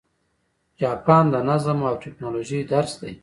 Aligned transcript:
جاپان 0.79 1.25
د 1.33 1.35
نظم 1.49 1.79
او 1.89 1.95
ټکنالوژۍ 2.03 2.61
درس 2.71 2.91
دی. 3.01 3.13